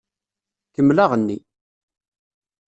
[0.75, 1.37] Kemmel aɣenni!